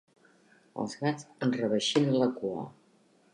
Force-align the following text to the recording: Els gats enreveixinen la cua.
Els 0.83 0.95
gats 1.03 1.27
enreveixinen 1.49 2.19
la 2.23 2.31
cua. 2.41 2.65